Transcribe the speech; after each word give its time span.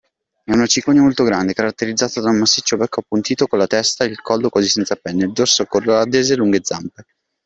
È 0.43 0.51
una 0.51 0.65
cicogna 0.65 1.03
molto 1.03 1.23
grande, 1.23 1.53
caratterizzata 1.53 2.21
da 2.21 2.31
un 2.31 2.39
massiccio 2.39 2.75
becco 2.75 3.01
appuntito, 3.01 3.45
con 3.45 3.59
la 3.59 3.67
testa 3.67 4.03
e 4.03 4.07
il 4.07 4.19
collo 4.19 4.49
quasi 4.49 4.67
senza 4.67 4.95
penne, 4.95 5.25
il 5.25 5.31
dorso 5.31 5.63
color 5.65 5.97
ardesia 5.97 6.33
e 6.33 6.37
lunghe 6.37 6.61
zampe. 6.63 7.05